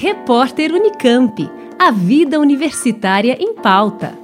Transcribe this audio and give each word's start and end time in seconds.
Repórter 0.00 0.72
Unicamp. 0.72 1.50
A 1.76 1.90
vida 1.90 2.38
universitária 2.38 3.36
em 3.40 3.52
pauta. 3.52 4.16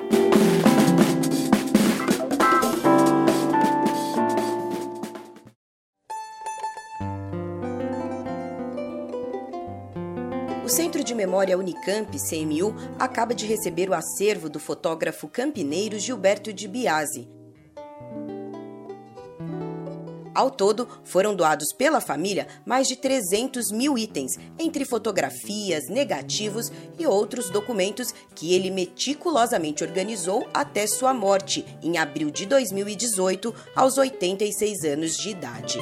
O 10.65 10.69
Centro 10.69 11.03
de 11.03 11.13
Memória 11.13 11.59
Unicamp, 11.59 12.09
CMU, 12.21 12.73
acaba 12.97 13.35
de 13.35 13.45
receber 13.45 13.91
o 13.91 13.95
acervo 13.95 14.49
do 14.49 14.61
fotógrafo 14.61 15.27
campineiro 15.27 15.99
Gilberto 15.99 16.53
de 16.53 16.69
Biasi, 16.69 17.29
ao 20.35 20.51
todo, 20.51 20.89
foram 21.05 21.35
doados 21.35 21.73
pela 21.73 22.01
família 22.01 22.47
mais 22.67 22.89
de 22.89 22.97
300 22.97 23.71
mil 23.71 23.97
itens, 23.97 24.39
entre 24.59 24.85
fotografias, 24.85 25.89
negativos 25.89 26.73
e 26.99 27.07
outros 27.07 27.51
documentos 27.51 28.13
que 28.35 28.55
ele 28.55 28.71
meticulosamente 28.71 29.85
organizou 29.85 30.47
até 30.53 30.87
sua 30.87 31.15
morte, 31.15 31.65
em 31.83 31.99
abril 31.99 32.31
de 32.31 32.47
2018, 32.47 33.55
aos 33.77 33.97
86 33.97 34.85
anos 34.85 35.17
de 35.17 35.31
idade. 35.31 35.79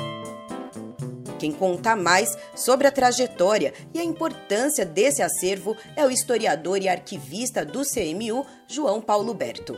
Quem 1.38 1.50
conta 1.50 1.96
mais 1.96 2.38
sobre 2.54 2.86
a 2.86 2.92
trajetória 2.92 3.74
e 3.92 3.98
a 3.98 4.04
importância 4.04 4.86
desse 4.86 5.22
acervo 5.22 5.76
é 5.96 6.06
o 6.06 6.10
historiador 6.10 6.80
e 6.80 6.88
arquivista 6.88 7.64
do 7.64 7.82
CMU, 7.82 8.46
João 8.68 9.00
Paulo 9.00 9.34
Berto. 9.34 9.76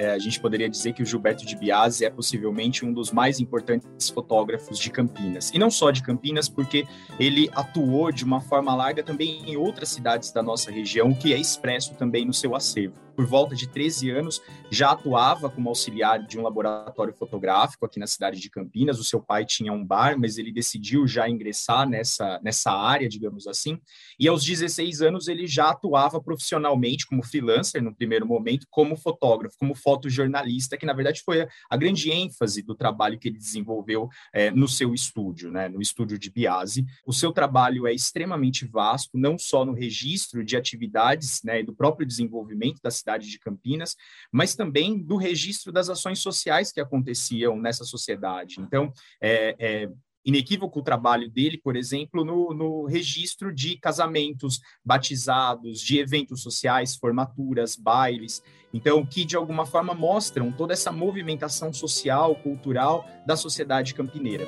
É, 0.00 0.12
a 0.12 0.18
gente 0.18 0.40
poderia 0.40 0.66
dizer 0.66 0.94
que 0.94 1.02
o 1.02 1.06
Gilberto 1.06 1.44
de 1.44 1.54
Biasi 1.54 2.06
é 2.06 2.08
possivelmente 2.08 2.86
um 2.86 2.92
dos 2.92 3.12
mais 3.12 3.38
importantes 3.38 4.08
fotógrafos 4.08 4.78
de 4.78 4.90
Campinas. 4.90 5.50
E 5.52 5.58
não 5.58 5.70
só 5.70 5.90
de 5.90 6.02
Campinas, 6.02 6.48
porque 6.48 6.86
ele 7.18 7.50
atuou 7.52 8.10
de 8.10 8.24
uma 8.24 8.40
forma 8.40 8.74
larga 8.74 9.02
também 9.02 9.42
em 9.46 9.58
outras 9.58 9.90
cidades 9.90 10.32
da 10.32 10.42
nossa 10.42 10.70
região, 10.70 11.12
que 11.12 11.34
é 11.34 11.38
expresso 11.38 11.94
também 11.96 12.24
no 12.24 12.32
seu 12.32 12.56
acervo 12.56 12.94
por 13.20 13.26
volta 13.26 13.54
de 13.54 13.68
13 13.68 14.10
anos, 14.12 14.40
já 14.70 14.92
atuava 14.92 15.50
como 15.50 15.68
auxiliar 15.68 16.26
de 16.26 16.38
um 16.38 16.42
laboratório 16.42 17.12
fotográfico 17.12 17.84
aqui 17.84 18.00
na 18.00 18.06
cidade 18.06 18.40
de 18.40 18.48
Campinas. 18.48 18.98
O 18.98 19.04
seu 19.04 19.20
pai 19.20 19.44
tinha 19.44 19.74
um 19.74 19.84
bar, 19.84 20.18
mas 20.18 20.38
ele 20.38 20.50
decidiu 20.50 21.06
já 21.06 21.28
ingressar 21.28 21.86
nessa, 21.86 22.40
nessa 22.42 22.72
área, 22.72 23.06
digamos 23.10 23.46
assim. 23.46 23.78
E 24.18 24.26
aos 24.26 24.42
16 24.42 25.02
anos, 25.02 25.28
ele 25.28 25.46
já 25.46 25.68
atuava 25.68 26.18
profissionalmente 26.18 27.06
como 27.06 27.22
freelancer, 27.22 27.82
no 27.82 27.94
primeiro 27.94 28.26
momento, 28.26 28.66
como 28.70 28.96
fotógrafo, 28.96 29.58
como 29.58 29.74
fotojornalista, 29.74 30.78
que 30.78 30.86
na 30.86 30.94
verdade 30.94 31.20
foi 31.22 31.42
a, 31.42 31.48
a 31.68 31.76
grande 31.76 32.10
ênfase 32.10 32.62
do 32.62 32.74
trabalho 32.74 33.18
que 33.18 33.28
ele 33.28 33.36
desenvolveu 33.36 34.08
é, 34.32 34.50
no 34.50 34.66
seu 34.66 34.94
estúdio, 34.94 35.50
né, 35.50 35.68
no 35.68 35.82
estúdio 35.82 36.18
de 36.18 36.30
Biase. 36.30 36.86
O 37.04 37.12
seu 37.12 37.32
trabalho 37.32 37.86
é 37.86 37.92
extremamente 37.92 38.66
vasto, 38.66 39.18
não 39.18 39.36
só 39.36 39.62
no 39.62 39.74
registro 39.74 40.42
de 40.42 40.56
atividades 40.56 41.42
né, 41.44 41.62
do 41.62 41.74
próprio 41.74 42.06
desenvolvimento 42.06 42.80
da 42.82 42.90
cidade 42.90 43.09
cidade 43.10 43.28
de 43.28 43.38
Campinas, 43.38 43.96
mas 44.30 44.54
também 44.54 44.98
do 44.98 45.16
registro 45.16 45.72
das 45.72 45.88
ações 45.88 46.20
sociais 46.20 46.72
que 46.72 46.80
aconteciam 46.80 47.58
nessa 47.58 47.84
sociedade. 47.84 48.60
Então, 48.60 48.92
é, 49.20 49.56
é 49.58 49.90
inequívoco 50.24 50.80
o 50.80 50.82
trabalho 50.82 51.30
dele, 51.30 51.58
por 51.58 51.76
exemplo, 51.76 52.24
no, 52.24 52.52
no, 52.54 52.84
registro 52.84 53.52
de 53.52 53.76
casamentos, 53.76 54.60
batizados, 54.84 55.80
de 55.80 55.98
eventos 55.98 56.42
sociais, 56.42 56.94
formaturas, 56.94 57.74
bailes, 57.74 58.42
então, 58.72 59.04
que 59.04 59.24
de 59.24 59.34
alguma 59.34 59.66
forma 59.66 59.94
mostram 59.94 60.52
toda 60.52 60.72
essa 60.72 60.92
movimentação 60.92 61.72
social, 61.72 62.36
cultural 62.36 63.04
da 63.26 63.34
sociedade 63.34 63.94
campineira. 63.94 64.46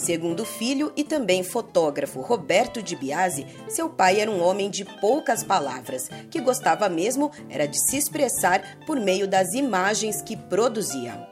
Segundo 0.00 0.40
o 0.40 0.46
filho 0.46 0.90
e 0.96 1.04
também 1.04 1.44
fotógrafo 1.44 2.22
Roberto 2.22 2.82
de 2.82 2.96
Biasi, 2.96 3.46
seu 3.68 3.86
pai 3.90 4.18
era 4.18 4.30
um 4.30 4.42
homem 4.42 4.70
de 4.70 4.82
poucas 4.82 5.44
palavras, 5.44 6.08
que 6.30 6.40
gostava 6.40 6.88
mesmo 6.88 7.30
era 7.50 7.68
de 7.68 7.78
se 7.78 7.98
expressar 7.98 8.78
por 8.86 8.98
meio 8.98 9.28
das 9.28 9.52
imagens 9.52 10.22
que 10.22 10.38
produzia. 10.38 11.28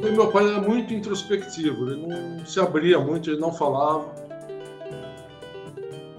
Meu 0.00 0.32
pai 0.32 0.48
era 0.48 0.62
muito 0.62 0.94
introspectivo, 0.94 1.90
ele 1.90 2.06
não 2.06 2.46
se 2.46 2.58
abria 2.58 2.98
muito, 2.98 3.28
ele 3.28 3.38
não 3.38 3.52
falava. 3.52 4.10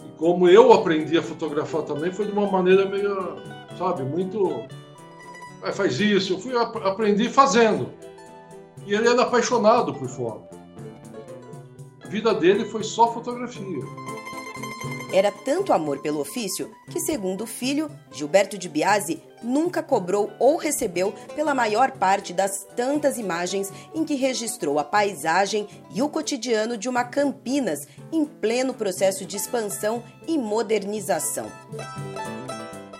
E 0.05 0.15
como 0.15 0.47
eu 0.47 0.71
aprendi 0.71 1.17
a 1.17 1.23
fotografar 1.23 1.81
também, 1.81 2.11
foi 2.11 2.27
de 2.27 2.31
uma 2.31 2.45
maneira 2.45 2.85
meio, 2.85 3.41
sabe, 3.75 4.03
muito. 4.03 4.67
Faz 5.73 5.99
isso, 5.99 6.33
eu 6.33 6.37
fui 6.37 6.55
aprendi 6.55 7.27
fazendo. 7.27 7.89
E 8.85 8.93
ele 8.93 9.07
era 9.07 9.23
apaixonado 9.23 9.95
por 9.95 10.07
foto 10.07 10.52
vida 12.13 12.31
dele 12.31 12.65
foi 12.65 12.83
só 12.83 13.11
fotografia. 13.11 13.81
Era 15.11 15.31
tanto 15.31 15.73
amor 15.73 15.99
pelo 15.99 16.19
ofício 16.19 16.69
que, 16.91 16.99
segundo 16.99 17.41
o 17.41 17.47
filho, 17.47 17.89
Gilberto 18.11 18.55
de 18.55 18.69
Biasi 18.69 19.19
nunca 19.41 19.81
cobrou 19.81 20.31
ou 20.37 20.55
recebeu 20.55 21.11
pela 21.35 21.55
maior 21.55 21.91
parte 21.93 22.31
das 22.31 22.65
tantas 22.75 23.17
imagens 23.17 23.73
em 23.95 24.05
que 24.05 24.13
registrou 24.13 24.77
a 24.77 24.83
paisagem 24.83 25.67
e 25.91 26.03
o 26.03 26.09
cotidiano 26.09 26.77
de 26.77 26.87
uma 26.87 27.03
Campinas 27.03 27.87
em 28.11 28.23
pleno 28.25 28.75
processo 28.75 29.25
de 29.25 29.35
expansão 29.35 30.03
e 30.27 30.37
modernização. 30.37 31.51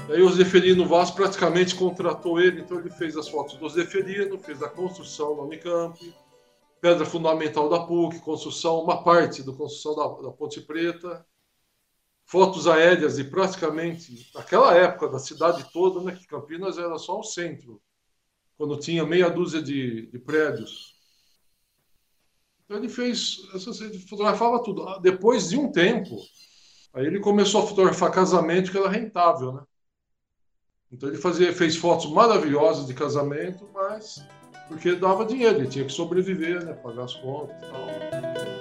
Aí 0.10 0.22
o 0.24 0.30
Zeferino 0.32 0.88
Vaz 0.88 1.12
praticamente 1.12 1.76
contratou 1.76 2.40
ele, 2.40 2.62
então 2.62 2.80
ele 2.80 2.90
fez 2.90 3.16
as 3.16 3.30
fotos 3.30 3.58
do 3.58 3.70
Zeferino, 3.70 4.40
fez 4.40 4.62
a 4.64 4.70
construção 4.70 5.36
na 5.36 5.44
Unicamp, 5.44 6.14
pedra 6.84 7.06
fundamental 7.06 7.70
da 7.70 7.80
PUC, 7.80 8.20
construção, 8.20 8.84
uma 8.84 9.06
parte 9.06 9.42
da 9.42 9.54
construção 9.54 9.96
da, 9.96 10.28
da 10.28 10.36
Ponte 10.36 10.60
Preta, 10.60 11.26
fotos 12.26 12.68
aéreas 12.68 13.18
e 13.18 13.24
praticamente, 13.24 14.30
naquela 14.36 14.76
época 14.76 15.08
da 15.08 15.18
cidade 15.18 15.66
toda, 15.72 16.02
né, 16.02 16.14
que 16.14 16.28
Campinas 16.28 16.78
era 16.78 16.98
só 16.98 17.18
o 17.18 17.24
centro, 17.24 17.82
quando 18.58 18.78
tinha 18.78 19.06
meia 19.06 19.30
dúzia 19.30 19.62
de, 19.62 20.08
de 20.08 20.20
prédios. 20.20 21.00
Então 22.66 22.76
ele 22.76 22.90
fez, 22.90 23.38
ele 23.80 24.00
fotografava 24.00 24.62
tudo. 24.62 24.86
Ah, 24.86 25.00
depois 25.00 25.48
de 25.48 25.58
um 25.58 25.72
tempo, 25.72 26.18
aí 26.94 27.06
ele 27.06 27.22
começou 27.22 27.64
a 27.64 27.66
fotografar 27.66 28.12
casamento 28.12 28.70
que 28.70 28.78
era 28.78 28.90
rentável, 28.90 29.54
né? 29.54 29.64
Então 30.92 31.08
ele 31.08 31.18
fazia, 31.18 31.54
fez 31.54 31.78
fotos 31.78 32.12
maravilhosas 32.12 32.86
de 32.86 32.94
casamento, 32.94 33.70
mas 33.74 34.22
porque 34.68 34.96
dava 34.96 35.26
dinheiro, 35.26 35.60
ele 35.60 35.68
tinha 35.68 35.86
que 35.86 35.92
sobreviver, 35.92 36.64
né, 36.64 36.74
pagar 36.74 37.04
as 37.04 37.14
contas 37.16 37.56
e 37.58 37.72
tal. 37.72 38.54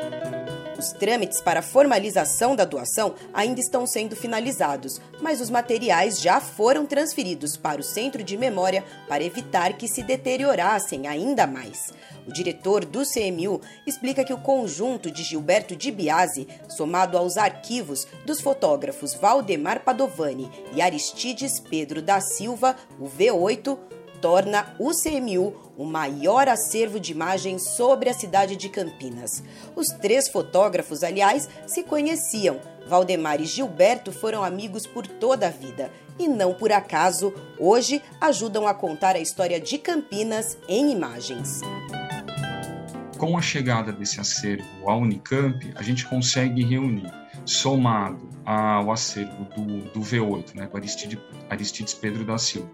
Os 0.83 0.91
trâmites 0.91 1.41
para 1.41 1.61
a 1.61 1.63
formalização 1.63 2.57
da 2.57 2.65
doação 2.65 3.15
ainda 3.33 3.61
estão 3.61 3.87
sendo 3.87 4.17
finalizados, 4.17 5.01
mas 5.21 5.41
os 5.41 5.49
materiais 5.49 6.21
já 6.21 6.41
foram 6.41 6.85
transferidos 6.85 7.57
para 7.57 7.81
o 7.81 7.85
Centro 7.85 8.21
de 8.25 8.37
Memória 8.37 8.85
para 9.07 9.23
evitar 9.23 9.75
que 9.75 9.87
se 9.87 10.03
deteriorassem 10.03 11.07
ainda 11.07 11.47
mais. 11.47 11.93
O 12.27 12.33
diretor 12.33 12.85
do 12.85 13.03
CMU 13.05 13.61
explica 13.87 14.25
que 14.25 14.33
o 14.33 14.41
conjunto 14.41 15.09
de 15.09 15.23
Gilberto 15.23 15.77
de 15.77 15.93
Biasi, 15.93 16.49
somado 16.69 17.17
aos 17.17 17.37
arquivos 17.37 18.09
dos 18.27 18.41
fotógrafos 18.41 19.15
Valdemar 19.15 19.85
Padovani 19.85 20.51
e 20.75 20.83
Aristides 20.83 21.61
Pedro 21.61 22.03
da 22.03 22.21
Silva, 22.21 22.75
o 22.99 23.09
V8, 23.09 23.79
torna 24.23 24.75
o 24.79 24.93
CMU 24.93 25.73
o 25.77 25.85
maior 25.85 26.49
acervo 26.49 27.01
de 27.01 27.13
imagens 27.13 27.71
sobre 27.71 28.09
a 28.09 28.15
cidade 28.15 28.57
de 28.57 28.69
Campinas. 28.69 29.43
Os 29.75 29.89
três 29.89 30.29
fotógrafos, 30.29 31.03
aliás, 31.03 31.49
se 31.67 31.83
conheciam. 31.83 32.61
Valdemar 32.87 33.41
e 33.41 33.45
Gilberto 33.45 34.13
foram 34.13 34.45
amigos 34.45 34.87
por 34.87 35.07
toda 35.07 35.49
a 35.49 35.51
vida 35.51 35.91
e 36.19 36.29
não 36.29 36.55
por 36.55 36.71
acaso, 36.71 37.35
hoje 37.59 38.03
ajudam 38.21 38.67
a 38.67 38.75
contar 38.75 39.17
a 39.17 39.21
história 39.21 39.61
de 39.61 39.79
Campinas 39.79 40.57
em 40.69 40.93
imagens. 40.93 41.61
Com 43.19 43.37
a 43.37 43.43
chegada 43.43 43.93
desse 43.93 44.21
acervo 44.21 44.89
à 44.89 44.97
Unicamp, 44.97 45.73
a 45.75 45.83
gente 45.83 46.07
consegue 46.07 46.65
reunir, 46.65 47.11
somado 47.45 48.29
ao 48.45 48.91
acervo 48.91 49.45
do, 49.57 49.79
do 49.91 50.01
V8, 50.01 50.55
né, 50.55 50.67
do 50.67 50.77
Aristides, 50.77 51.19
Aristides 51.49 51.95
Pedro 51.95 52.25
da 52.25 52.37
Silva, 52.37 52.71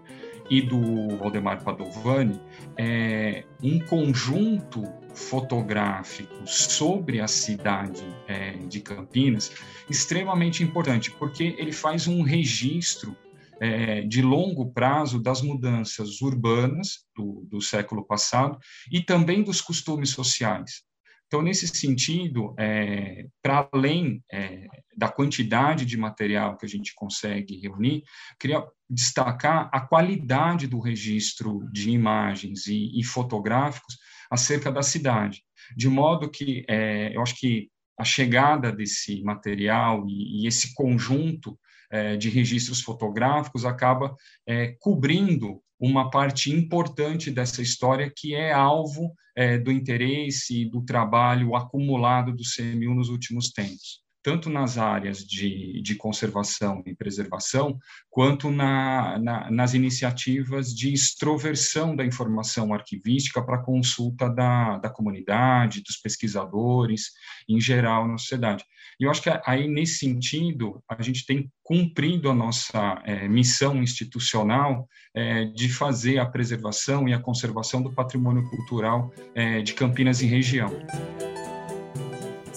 e 0.49 0.61
do 0.61 1.17
Valdemar 1.17 1.63
Padovani, 1.63 2.39
é, 2.77 3.45
um 3.61 3.79
conjunto 3.79 4.83
fotográfico 5.13 6.45
sobre 6.45 7.19
a 7.19 7.27
cidade 7.27 8.03
é, 8.27 8.51
de 8.53 8.79
Campinas 8.79 9.51
extremamente 9.89 10.63
importante, 10.63 11.11
porque 11.11 11.55
ele 11.57 11.71
faz 11.71 12.07
um 12.07 12.21
registro 12.21 13.15
é, 13.59 14.01
de 14.01 14.21
longo 14.21 14.71
prazo 14.71 15.21
das 15.21 15.41
mudanças 15.41 16.21
urbanas 16.21 17.05
do, 17.15 17.45
do 17.49 17.61
século 17.61 18.05
passado 18.05 18.57
e 18.91 19.01
também 19.01 19.43
dos 19.43 19.61
costumes 19.61 20.11
sociais. 20.11 20.83
Então, 21.29 21.43
nesse 21.43 21.67
sentido, 21.67 22.55
é, 22.57 23.27
para 23.39 23.69
além 23.71 24.23
é, 24.33 24.65
da 24.97 25.07
quantidade 25.07 25.85
de 25.85 25.95
material 25.95 26.57
que 26.57 26.65
a 26.65 26.69
gente 26.69 26.91
consegue 26.95 27.61
reunir, 27.61 28.01
queria 28.39 28.65
destacar 28.89 29.69
a 29.71 29.79
qualidade 29.79 30.65
do 30.65 30.79
registro 30.79 31.69
de 31.71 31.91
imagens 31.91 32.65
e, 32.65 32.99
e 32.99 33.03
fotográficos 33.03 33.95
acerca 34.31 34.71
da 34.71 34.81
cidade, 34.81 35.43
de 35.77 35.87
modo 35.87 36.31
que 36.31 36.65
é, 36.67 37.15
eu 37.15 37.21
acho 37.21 37.35
que 37.35 37.69
a 37.95 38.03
chegada 38.03 38.71
desse 38.71 39.21
material 39.21 40.07
e, 40.07 40.41
e 40.41 40.47
esse 40.47 40.73
conjunto 40.73 41.59
é, 41.91 42.15
de 42.15 42.29
registros 42.29 42.81
fotográficos 42.81 43.65
acaba 43.65 44.15
é, 44.47 44.75
cobrindo 44.79 45.61
uma 45.79 46.09
parte 46.09 46.51
importante 46.51 47.31
dessa 47.31 47.61
história 47.61 48.11
que 48.13 48.35
é 48.35 48.51
alvo 48.51 49.13
é, 49.35 49.57
do 49.57 49.71
interesse 49.71 50.61
e 50.61 50.69
do 50.69 50.81
trabalho 50.81 51.55
acumulado 51.55 52.33
do 52.33 52.43
CMU 52.43 52.93
nos 52.93 53.09
últimos 53.09 53.51
tempos 53.51 54.08
tanto 54.29 54.47
nas 54.47 54.77
áreas 54.77 55.25
de, 55.25 55.81
de 55.81 55.95
conservação 55.95 56.83
e 56.85 56.93
preservação, 56.93 57.79
quanto 58.11 58.51
na, 58.51 59.17
na, 59.17 59.49
nas 59.49 59.73
iniciativas 59.73 60.67
de 60.67 60.93
extroversão 60.93 61.95
da 61.95 62.05
informação 62.05 62.71
arquivística 62.71 63.41
para 63.41 63.63
consulta 63.63 64.29
da, 64.29 64.77
da 64.77 64.87
comunidade, 64.87 65.81
dos 65.81 65.97
pesquisadores, 65.97 67.09
em 67.49 67.59
geral, 67.59 68.07
na 68.07 68.19
sociedade. 68.19 68.63
E 68.99 69.05
eu 69.05 69.09
acho 69.09 69.23
que 69.23 69.31
aí, 69.43 69.67
nesse 69.67 69.97
sentido, 69.97 70.79
a 70.87 71.01
gente 71.01 71.25
tem 71.25 71.51
cumprido 71.63 72.29
a 72.29 72.35
nossa 72.35 73.01
é, 73.05 73.27
missão 73.27 73.81
institucional 73.81 74.87
é, 75.15 75.45
de 75.45 75.69
fazer 75.69 76.19
a 76.19 76.25
preservação 76.27 77.09
e 77.09 77.15
a 77.15 77.19
conservação 77.19 77.81
do 77.81 77.91
patrimônio 77.91 78.47
cultural 78.47 79.11
é, 79.33 79.63
de 79.63 79.73
Campinas 79.73 80.21
e 80.21 80.27
região. 80.27 80.69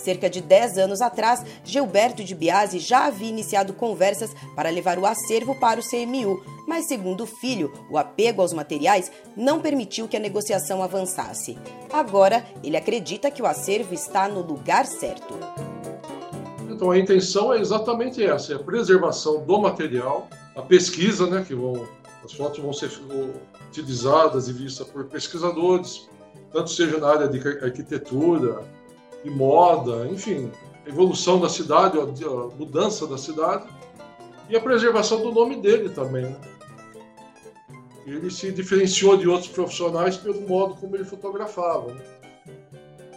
Cerca 0.02 0.28
de 0.28 0.40
10 0.40 0.78
anos 0.78 1.00
atrás, 1.00 1.44
Gilberto 1.64 2.24
de 2.24 2.34
Biasi 2.34 2.80
já 2.80 3.06
havia 3.06 3.28
iniciado 3.28 3.72
conversas 3.72 4.30
para 4.56 4.68
levar 4.68 4.98
o 4.98 5.06
acervo 5.06 5.54
para 5.54 5.78
o 5.78 5.82
CMU, 5.82 6.42
mas, 6.66 6.86
segundo 6.86 7.22
o 7.22 7.26
filho, 7.26 7.72
o 7.88 7.96
apego 7.96 8.42
aos 8.42 8.52
materiais 8.52 9.12
não 9.36 9.60
permitiu 9.60 10.08
que 10.08 10.16
a 10.16 10.20
negociação 10.20 10.82
avançasse. 10.82 11.56
Agora, 11.92 12.44
ele 12.64 12.76
acredita 12.76 13.30
que 13.30 13.40
o 13.40 13.46
acervo 13.46 13.94
está 13.94 14.28
no 14.28 14.42
lugar 14.42 14.86
certo. 14.86 15.34
Então, 16.68 16.90
a 16.90 16.98
intenção 16.98 17.54
é 17.54 17.60
exatamente 17.60 18.24
essa: 18.24 18.54
é 18.54 18.56
a 18.56 18.58
preservação 18.58 19.44
do 19.44 19.60
material, 19.60 20.28
a 20.56 20.62
pesquisa, 20.62 21.28
né, 21.28 21.44
que 21.46 21.54
vão, 21.54 21.86
as 22.24 22.32
fotos 22.32 22.58
vão 22.58 22.72
ser 22.72 22.90
utilizadas 23.68 24.48
e 24.48 24.52
vistas 24.52 24.88
por 24.88 25.04
pesquisadores, 25.04 26.08
tanto 26.52 26.70
seja 26.70 26.98
na 26.98 27.08
área 27.08 27.28
de 27.28 27.38
arquitetura, 27.64 28.62
e 29.24 29.30
moda, 29.30 30.06
enfim, 30.08 30.50
evolução 30.86 31.40
da 31.40 31.48
cidade, 31.48 31.98
a 31.98 32.04
mudança 32.56 33.06
da 33.06 33.16
cidade 33.16 33.66
e 34.48 34.56
a 34.56 34.60
preservação 34.60 35.22
do 35.22 35.32
nome 35.32 35.56
dele 35.56 35.88
também. 35.90 36.24
Né? 36.24 36.36
Ele 38.06 38.30
se 38.30 38.50
diferenciou 38.50 39.16
de 39.16 39.28
outros 39.28 39.50
profissionais 39.50 40.16
pelo 40.16 40.40
modo 40.42 40.74
como 40.74 40.96
ele 40.96 41.04
fotografava. 41.04 41.92
Né? 41.94 42.02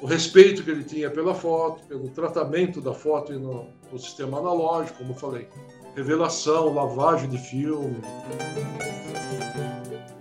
O 0.01 0.05
respeito 0.05 0.63
que 0.63 0.69
ele 0.69 0.83
tinha 0.83 1.09
pela 1.09 1.33
foto, 1.33 1.85
pelo 1.87 2.09
tratamento 2.09 2.79
da 2.79 2.93
foto 2.93 3.33
no, 3.33 3.67
no 3.91 3.97
sistema 3.97 4.37
analógico, 4.37 4.99
como 4.99 5.11
eu 5.11 5.15
falei. 5.15 5.47
Revelação, 5.95 6.73
lavagem 6.73 7.29
de 7.29 7.37
filme. 7.37 7.97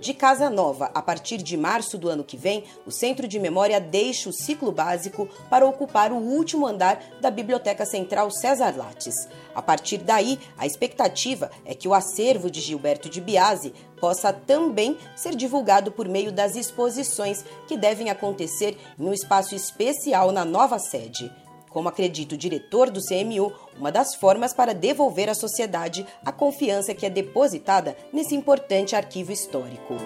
De 0.05 0.13
casa 0.13 0.51
nova, 0.51 0.91
a 0.93 1.01
partir 1.01 1.39
de 1.39 1.57
março 1.57 1.97
do 1.97 2.11
ano 2.11 2.23
que 2.23 2.37
vem, 2.37 2.65
o 2.85 2.91
Centro 2.91 3.27
de 3.27 3.39
Memória 3.39 3.81
deixa 3.81 4.29
o 4.29 4.35
ciclo 4.35 4.71
básico 4.71 5.27
para 5.49 5.65
ocupar 5.65 6.13
o 6.13 6.17
último 6.17 6.67
andar 6.67 7.03
da 7.23 7.31
Biblioteca 7.31 7.87
Central 7.87 8.31
César 8.31 8.75
Lattes. 8.77 9.27
A 9.55 9.63
partir 9.63 9.97
daí, 9.97 10.39
a 10.59 10.67
expectativa 10.67 11.51
é 11.65 11.75
que 11.75 11.89
o 11.89 11.95
acervo 11.95 12.51
de 12.51 12.61
Gilberto 12.61 13.09
de 13.09 13.19
Biasi 13.19 13.73
possa 13.99 14.31
também 14.31 14.99
ser 15.17 15.35
divulgado 15.35 15.91
por 15.91 16.07
meio 16.07 16.31
das 16.31 16.55
exposições 16.55 17.43
que 17.67 17.75
devem 17.75 18.11
acontecer 18.11 18.77
em 19.01 19.07
um 19.07 19.13
espaço 19.15 19.55
especial 19.55 20.33
na 20.33 20.45
nova 20.45 20.79
sede. 20.79 21.33
Como 21.75 21.89
acredita 21.89 22.37
o 22.37 22.39
diretor 22.39 22.89
do 22.89 23.01
CMU, 23.01 23.53
uma 23.77 23.91
das 23.91 24.15
formas 24.15 24.55
para 24.55 24.73
devolver 24.73 25.29
à 25.29 25.35
sociedade 25.35 26.07
a 26.25 26.31
confiança 26.31 26.95
que 26.95 27.05
é 27.05 27.11
depositada 27.11 27.97
nesse 28.13 28.33
importante 28.37 28.95
arquivo 28.95 29.33
histórico. 29.33 29.97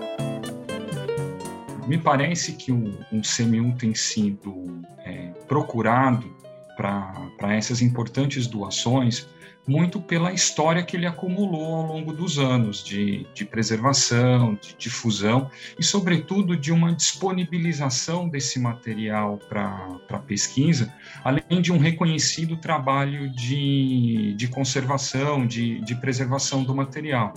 Me 1.87 1.99
parece 1.99 2.55
que 2.55 2.73
o, 2.73 2.88
o 3.12 3.20
CMU 3.20 3.76
tem 3.76 3.94
sido 3.94 4.82
é, 5.05 5.29
procurado 5.47 6.35
para 6.75 7.55
essas 7.55 7.82
importantes 7.82 8.47
doações 8.47 9.29
muito 9.69 10.00
pela 10.00 10.32
história 10.32 10.82
que 10.82 10.97
ele 10.97 11.06
acumulou 11.06 11.75
ao 11.76 11.82
longo 11.82 12.12
dos 12.12 12.38
anos 12.38 12.82
de, 12.82 13.26
de 13.35 13.44
preservação, 13.44 14.55
de 14.55 14.75
difusão 14.79 15.50
e, 15.79 15.85
sobretudo, 15.85 16.56
de 16.56 16.73
uma 16.73 16.94
disponibilização 16.94 18.26
desse 18.29 18.59
material 18.59 19.38
para 19.49 20.19
pesquisa, 20.26 20.93
além 21.23 21.61
de 21.61 21.70
um 21.70 21.76
reconhecido 21.79 22.56
trabalho 22.56 23.29
de, 23.31 24.35
de 24.35 24.49
conservação, 24.49 25.47
de, 25.47 25.81
de 25.82 25.94
preservação 25.94 26.65
do 26.65 26.75
material. 26.75 27.35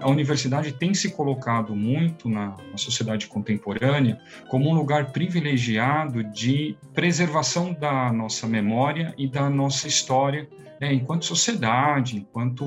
A 0.00 0.08
universidade 0.08 0.72
tem 0.72 0.94
se 0.94 1.10
colocado 1.10 1.74
muito 1.76 2.28
na, 2.28 2.56
na, 2.70 2.76
sociedade 2.76 3.26
contemporânea 3.26 4.18
como 4.48 4.70
um 4.70 4.74
lugar 4.74 5.12
privilegiado 5.12 6.24
de 6.24 6.74
preservação 6.94 7.72
da 7.74 8.10
nossa 8.10 8.46
memória 8.46 9.14
e 9.18 9.28
da 9.28 9.50
nossa 9.50 9.86
história 9.86 10.48
é, 10.80 10.92
enquanto 10.92 11.26
sociedade, 11.26 12.16
enquanto 12.16 12.64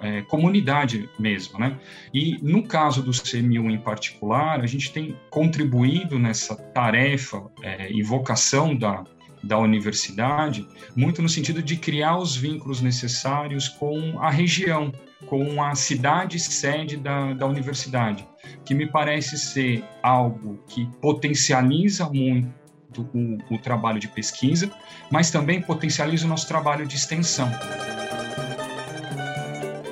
é, 0.00 0.22
comunidade 0.22 1.08
mesmo, 1.18 1.58
né? 1.58 1.78
E 2.12 2.38
no 2.42 2.62
caso 2.62 3.02
do 3.02 3.10
CMU 3.10 3.70
em 3.70 3.78
particular, 3.78 4.60
a 4.60 4.66
gente 4.66 4.90
tem 4.90 5.14
contribuído 5.28 6.18
nessa 6.18 6.56
tarefa 6.56 7.44
é, 7.62 7.92
e 7.92 8.02
vocação 8.02 8.74
da, 8.74 9.04
da 9.44 9.58
universidade, 9.58 10.66
muito 10.96 11.20
no 11.20 11.28
sentido 11.28 11.62
de 11.62 11.76
criar 11.76 12.16
os 12.16 12.34
vínculos 12.34 12.80
necessários 12.80 13.68
com 13.68 14.18
a 14.18 14.30
região, 14.30 14.90
com 15.26 15.62
a 15.62 15.74
cidade 15.74 16.40
sede 16.40 16.96
da, 16.96 17.34
da 17.34 17.46
universidade, 17.46 18.26
que 18.64 18.74
me 18.74 18.86
parece 18.86 19.36
ser 19.36 19.84
algo 20.02 20.58
que 20.66 20.86
potencializa 21.02 22.08
muito 22.08 22.59
o, 22.98 23.54
o 23.54 23.58
trabalho 23.58 24.00
de 24.00 24.08
pesquisa, 24.08 24.70
mas 25.10 25.30
também 25.30 25.60
potencializa 25.62 26.24
o 26.26 26.28
nosso 26.28 26.48
trabalho 26.48 26.86
de 26.86 26.96
extensão. 26.96 27.50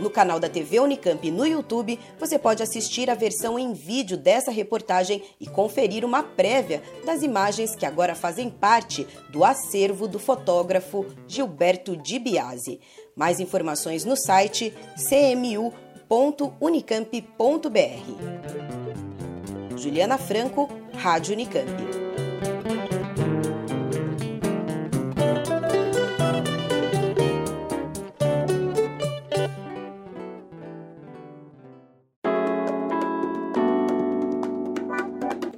No 0.00 0.10
canal 0.10 0.38
da 0.40 0.48
TV 0.48 0.80
Unicamp 0.80 1.30
no 1.30 1.46
YouTube, 1.46 1.98
você 2.18 2.38
pode 2.38 2.62
assistir 2.62 3.10
a 3.10 3.14
versão 3.14 3.58
em 3.58 3.72
vídeo 3.74 4.16
dessa 4.16 4.50
reportagem 4.50 5.22
e 5.40 5.46
conferir 5.46 6.04
uma 6.04 6.22
prévia 6.22 6.82
das 7.04 7.22
imagens 7.22 7.74
que 7.74 7.84
agora 7.84 8.14
fazem 8.14 8.48
parte 8.48 9.06
do 9.28 9.44
acervo 9.44 10.08
do 10.08 10.18
fotógrafo 10.18 11.04
Gilberto 11.26 11.96
Di 11.96 12.18
Biasi. 12.18 12.80
Mais 13.14 13.40
informações 13.40 14.04
no 14.04 14.16
site 14.16 14.72
cmu.unicamp.br. 14.96 15.68
Juliana 19.76 20.16
Franco, 20.16 20.68
Rádio 20.94 21.34
Unicamp. 21.34 22.07